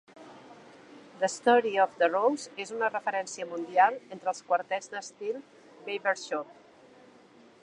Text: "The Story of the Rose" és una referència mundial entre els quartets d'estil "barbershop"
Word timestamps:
"The 1.19 1.27
Story 1.33 1.73
of 1.83 1.93
the 2.01 2.07
Rose" 2.15 2.47
és 2.65 2.73
una 2.77 2.91
referència 2.95 3.49
mundial 3.53 4.01
entre 4.17 4.35
els 4.35 4.43
quartets 4.51 4.93
d'estil 4.95 5.41
"barbershop" 5.91 6.61